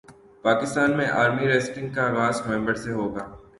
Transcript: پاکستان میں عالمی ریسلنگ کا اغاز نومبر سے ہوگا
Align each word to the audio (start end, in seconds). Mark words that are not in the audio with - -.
پاکستان 0.43 0.95
میں 0.97 1.09
عالمی 1.09 1.47
ریسلنگ 1.47 1.93
کا 1.93 2.07
اغاز 2.07 2.41
نومبر 2.47 2.75
سے 2.75 2.91
ہوگا 2.91 3.27